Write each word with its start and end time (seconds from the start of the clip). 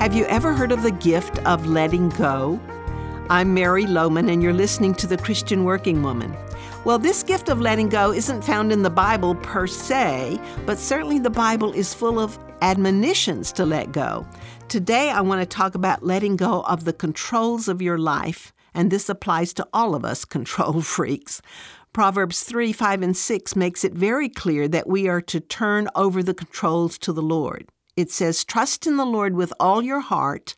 Have 0.00 0.14
you 0.14 0.24
ever 0.28 0.54
heard 0.54 0.72
of 0.72 0.82
the 0.82 0.92
gift 0.92 1.40
of 1.40 1.66
letting 1.66 2.08
go? 2.08 2.58
I'm 3.28 3.52
Mary 3.52 3.84
Lowman, 3.84 4.30
and 4.30 4.42
you're 4.42 4.54
listening 4.54 4.94
to 4.94 5.06
The 5.06 5.18
Christian 5.18 5.64
Working 5.64 6.02
Woman. 6.02 6.34
Well, 6.86 6.98
this 6.98 7.22
gift 7.22 7.50
of 7.50 7.60
letting 7.60 7.90
go 7.90 8.10
isn't 8.10 8.40
found 8.40 8.72
in 8.72 8.82
the 8.82 8.88
Bible 8.88 9.34
per 9.34 9.66
se, 9.66 10.40
but 10.64 10.78
certainly 10.78 11.18
the 11.18 11.28
Bible 11.28 11.74
is 11.74 11.92
full 11.92 12.18
of 12.18 12.38
admonitions 12.62 13.52
to 13.52 13.66
let 13.66 13.92
go. 13.92 14.26
Today, 14.68 15.10
I 15.10 15.20
want 15.20 15.42
to 15.42 15.46
talk 15.46 15.74
about 15.74 16.02
letting 16.02 16.36
go 16.36 16.62
of 16.62 16.86
the 16.86 16.94
controls 16.94 17.68
of 17.68 17.82
your 17.82 17.98
life, 17.98 18.54
and 18.72 18.90
this 18.90 19.10
applies 19.10 19.52
to 19.52 19.68
all 19.74 19.94
of 19.94 20.06
us 20.06 20.24
control 20.36 20.80
freaks. 20.80 21.42
Proverbs 21.92 22.42
3 22.42 22.72
5 22.72 23.02
and 23.02 23.14
6 23.14 23.54
makes 23.54 23.84
it 23.84 23.92
very 23.92 24.30
clear 24.30 24.66
that 24.66 24.88
we 24.88 25.08
are 25.08 25.20
to 25.20 25.40
turn 25.40 25.88
over 25.94 26.22
the 26.22 26.32
controls 26.32 26.96
to 27.00 27.12
the 27.12 27.20
Lord. 27.20 27.68
It 28.00 28.10
says, 28.10 28.44
Trust 28.44 28.86
in 28.86 28.96
the 28.96 29.04
Lord 29.04 29.34
with 29.34 29.52
all 29.60 29.82
your 29.82 30.00
heart 30.00 30.54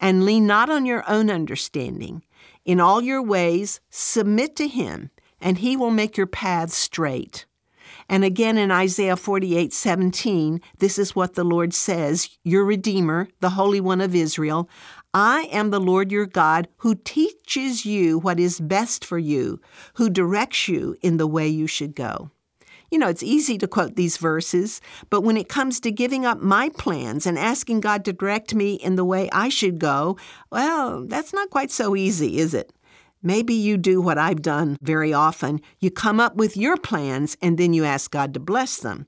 and 0.00 0.24
lean 0.24 0.46
not 0.46 0.70
on 0.70 0.86
your 0.86 1.04
own 1.08 1.30
understanding. 1.30 2.22
In 2.64 2.80
all 2.80 3.02
your 3.02 3.22
ways, 3.22 3.80
submit 3.90 4.56
to 4.56 4.68
Him, 4.68 5.10
and 5.40 5.58
He 5.58 5.76
will 5.76 5.90
make 5.90 6.16
your 6.16 6.26
paths 6.26 6.74
straight. 6.74 7.46
And 8.08 8.24
again 8.24 8.58
in 8.58 8.70
Isaiah 8.70 9.16
48 9.16 9.72
17, 9.72 10.60
this 10.78 10.98
is 10.98 11.16
what 11.16 11.34
the 11.34 11.44
Lord 11.44 11.74
says 11.74 12.28
Your 12.42 12.64
Redeemer, 12.64 13.28
the 13.40 13.50
Holy 13.50 13.80
One 13.80 14.00
of 14.00 14.14
Israel, 14.14 14.68
I 15.12 15.48
am 15.52 15.70
the 15.70 15.80
Lord 15.80 16.10
your 16.10 16.26
God 16.26 16.68
who 16.78 16.96
teaches 16.96 17.86
you 17.86 18.18
what 18.18 18.40
is 18.40 18.60
best 18.60 19.04
for 19.04 19.18
you, 19.18 19.60
who 19.94 20.10
directs 20.10 20.68
you 20.68 20.96
in 21.02 21.18
the 21.18 21.26
way 21.26 21.46
you 21.48 21.66
should 21.66 21.94
go. 21.94 22.30
You 22.90 22.98
know, 22.98 23.08
it's 23.08 23.22
easy 23.22 23.58
to 23.58 23.66
quote 23.66 23.96
these 23.96 24.16
verses, 24.16 24.80
but 25.10 25.22
when 25.22 25.36
it 25.36 25.48
comes 25.48 25.80
to 25.80 25.90
giving 25.90 26.24
up 26.24 26.40
my 26.40 26.68
plans 26.68 27.26
and 27.26 27.38
asking 27.38 27.80
God 27.80 28.04
to 28.04 28.12
direct 28.12 28.54
me 28.54 28.74
in 28.74 28.96
the 28.96 29.04
way 29.04 29.28
I 29.32 29.48
should 29.48 29.78
go, 29.78 30.16
well, 30.50 31.04
that's 31.04 31.32
not 31.32 31.50
quite 31.50 31.70
so 31.70 31.96
easy, 31.96 32.38
is 32.38 32.54
it? 32.54 32.72
Maybe 33.22 33.54
you 33.54 33.78
do 33.78 34.02
what 34.02 34.18
I've 34.18 34.42
done 34.42 34.76
very 34.82 35.14
often. 35.14 35.60
You 35.80 35.90
come 35.90 36.20
up 36.20 36.36
with 36.36 36.58
your 36.58 36.76
plans 36.76 37.38
and 37.40 37.56
then 37.56 37.72
you 37.72 37.84
ask 37.84 38.10
God 38.10 38.34
to 38.34 38.40
bless 38.40 38.76
them. 38.78 39.06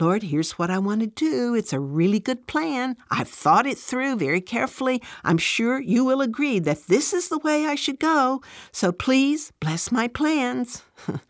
Lord, 0.00 0.22
here's 0.22 0.52
what 0.52 0.70
I 0.70 0.78
want 0.78 1.02
to 1.02 1.06
do. 1.06 1.54
It's 1.54 1.74
a 1.74 1.78
really 1.78 2.20
good 2.20 2.46
plan. 2.46 2.96
I've 3.10 3.28
thought 3.28 3.66
it 3.66 3.76
through 3.76 4.16
very 4.16 4.40
carefully. 4.40 5.02
I'm 5.24 5.36
sure 5.36 5.78
you 5.78 6.06
will 6.06 6.22
agree 6.22 6.58
that 6.60 6.86
this 6.86 7.12
is 7.12 7.28
the 7.28 7.38
way 7.38 7.66
I 7.66 7.74
should 7.74 8.00
go. 8.00 8.40
So 8.72 8.92
please 8.92 9.52
bless 9.60 9.92
my 9.92 10.08
plans. 10.08 10.82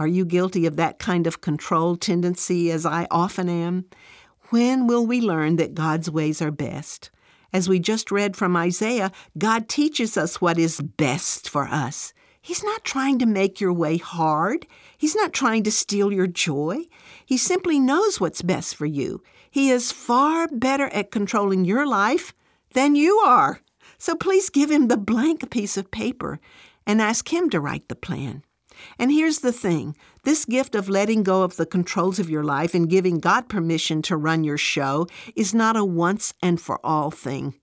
Are 0.00 0.06
you 0.06 0.24
guilty 0.24 0.64
of 0.64 0.76
that 0.76 0.98
kind 0.98 1.26
of 1.26 1.42
control 1.42 1.94
tendency, 1.94 2.70
as 2.70 2.86
I 2.86 3.06
often 3.10 3.50
am? 3.50 3.84
When 4.48 4.86
will 4.86 5.06
we 5.06 5.20
learn 5.20 5.56
that 5.56 5.74
God's 5.74 6.10
ways 6.10 6.40
are 6.40 6.50
best? 6.50 7.10
As 7.52 7.68
we 7.68 7.80
just 7.80 8.10
read 8.10 8.34
from 8.34 8.56
Isaiah, 8.56 9.12
God 9.36 9.68
teaches 9.68 10.16
us 10.16 10.40
what 10.40 10.56
is 10.56 10.80
best 10.80 11.50
for 11.50 11.64
us. 11.64 12.14
He's 12.40 12.64
not 12.64 12.82
trying 12.82 13.18
to 13.18 13.26
make 13.26 13.60
your 13.60 13.74
way 13.74 13.98
hard. 13.98 14.66
He's 14.96 15.14
not 15.14 15.34
trying 15.34 15.64
to 15.64 15.70
steal 15.70 16.10
your 16.10 16.26
joy. 16.26 16.84
He 17.26 17.36
simply 17.36 17.78
knows 17.78 18.18
what's 18.18 18.40
best 18.40 18.76
for 18.76 18.86
you. 18.86 19.22
He 19.50 19.68
is 19.68 19.92
far 19.92 20.48
better 20.48 20.86
at 20.94 21.10
controlling 21.10 21.66
your 21.66 21.86
life 21.86 22.32
than 22.72 22.94
you 22.94 23.18
are. 23.18 23.60
So 23.98 24.14
please 24.14 24.48
give 24.48 24.70
him 24.70 24.88
the 24.88 24.96
blank 24.96 25.50
piece 25.50 25.76
of 25.76 25.90
paper 25.90 26.40
and 26.86 27.02
ask 27.02 27.30
him 27.30 27.50
to 27.50 27.60
write 27.60 27.88
the 27.88 27.94
plan. 27.94 28.44
And 28.98 29.10
here's 29.12 29.38
the 29.40 29.52
thing 29.52 29.96
this 30.24 30.44
gift 30.44 30.74
of 30.74 30.88
letting 30.88 31.22
go 31.22 31.42
of 31.42 31.56
the 31.56 31.66
controls 31.66 32.18
of 32.18 32.30
your 32.30 32.44
life 32.44 32.74
and 32.74 32.88
giving 32.88 33.18
God 33.18 33.48
permission 33.48 34.02
to 34.02 34.16
run 34.16 34.44
your 34.44 34.58
show 34.58 35.06
is 35.34 35.54
not 35.54 35.76
a 35.76 35.84
once 35.84 36.34
and 36.42 36.60
for 36.60 36.78
all 36.84 37.10
thing. 37.10 37.54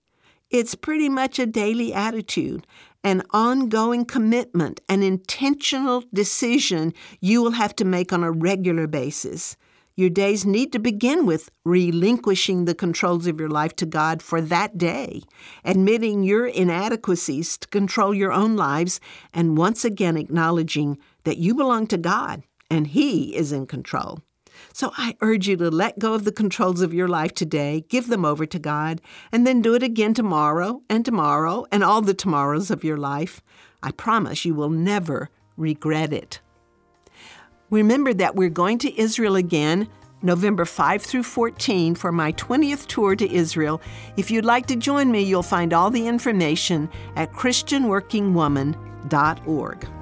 It's 0.50 0.74
pretty 0.74 1.08
much 1.08 1.38
a 1.38 1.46
daily 1.46 1.92
attitude, 1.92 2.66
an 3.04 3.22
ongoing 3.30 4.06
commitment, 4.06 4.80
an 4.88 5.02
intentional 5.02 6.04
decision 6.12 6.94
you 7.20 7.42
will 7.42 7.52
have 7.52 7.76
to 7.76 7.84
make 7.84 8.12
on 8.12 8.24
a 8.24 8.32
regular 8.32 8.86
basis. 8.86 9.56
Your 9.98 10.10
days 10.10 10.46
need 10.46 10.72
to 10.72 10.78
begin 10.78 11.26
with 11.26 11.50
relinquishing 11.64 12.64
the 12.64 12.74
controls 12.74 13.26
of 13.26 13.40
your 13.40 13.48
life 13.48 13.74
to 13.76 13.84
God 13.84 14.22
for 14.22 14.40
that 14.40 14.78
day, 14.78 15.22
admitting 15.64 16.22
your 16.22 16.46
inadequacies 16.46 17.58
to 17.58 17.66
control 17.66 18.14
your 18.14 18.32
own 18.32 18.54
lives, 18.54 19.00
and 19.34 19.58
once 19.58 19.84
again 19.84 20.16
acknowledging 20.16 20.98
that 21.28 21.36
you 21.36 21.54
belong 21.54 21.86
to 21.86 21.98
God 21.98 22.42
and 22.70 22.86
He 22.86 23.36
is 23.36 23.52
in 23.52 23.66
control. 23.66 24.22
So 24.72 24.92
I 24.96 25.14
urge 25.20 25.46
you 25.46 25.58
to 25.58 25.70
let 25.70 25.98
go 25.98 26.14
of 26.14 26.24
the 26.24 26.32
controls 26.32 26.80
of 26.80 26.94
your 26.94 27.06
life 27.06 27.34
today, 27.34 27.84
give 27.90 28.08
them 28.08 28.24
over 28.24 28.46
to 28.46 28.58
God, 28.58 29.02
and 29.30 29.46
then 29.46 29.60
do 29.60 29.74
it 29.74 29.82
again 29.82 30.14
tomorrow 30.14 30.80
and 30.88 31.04
tomorrow 31.04 31.66
and 31.70 31.84
all 31.84 32.00
the 32.00 32.14
tomorrows 32.14 32.70
of 32.70 32.82
your 32.82 32.96
life. 32.96 33.42
I 33.82 33.90
promise 33.90 34.46
you 34.46 34.54
will 34.54 34.70
never 34.70 35.28
regret 35.58 36.14
it. 36.14 36.40
Remember 37.68 38.14
that 38.14 38.34
we're 38.34 38.48
going 38.48 38.78
to 38.78 38.98
Israel 38.98 39.36
again 39.36 39.86
November 40.22 40.64
5 40.64 41.02
through 41.02 41.24
14 41.24 41.94
for 41.94 42.10
my 42.10 42.32
20th 42.32 42.86
tour 42.86 43.14
to 43.16 43.30
Israel. 43.30 43.82
If 44.16 44.30
you'd 44.30 44.46
like 44.46 44.64
to 44.68 44.76
join 44.76 45.10
me, 45.10 45.24
you'll 45.24 45.42
find 45.42 45.74
all 45.74 45.90
the 45.90 46.08
information 46.08 46.88
at 47.16 47.30
ChristianWorkingWoman.org. 47.32 49.97